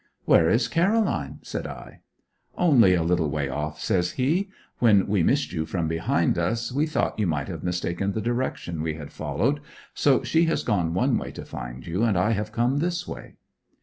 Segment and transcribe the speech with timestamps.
[0.25, 1.99] 'Where is Caroline?' said I.
[2.57, 4.49] 'Only a little way off,' says he.
[4.79, 8.81] 'When we missed you from behind us we thought you might have mistaken the direction
[8.81, 9.59] we had followed,
[9.93, 13.35] so she has gone one way to find you and I have come this way.'